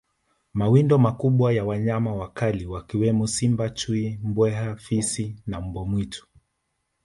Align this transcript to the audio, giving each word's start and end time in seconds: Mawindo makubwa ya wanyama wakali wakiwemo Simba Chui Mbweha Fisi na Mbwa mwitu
Mawindo 0.53 0.97
makubwa 0.97 1.53
ya 1.53 1.65
wanyama 1.65 2.15
wakali 2.15 2.65
wakiwemo 2.65 3.27
Simba 3.27 3.69
Chui 3.69 4.19
Mbweha 4.23 4.75
Fisi 4.75 5.35
na 5.47 5.61
Mbwa 5.61 5.85
mwitu 5.85 6.27